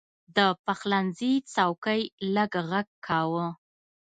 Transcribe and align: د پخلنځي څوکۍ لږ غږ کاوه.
د 0.35 0.37
پخلنځي 0.65 1.33
څوکۍ 1.53 2.01
لږ 2.35 2.51
غږ 2.69 2.87
کاوه. 3.07 3.45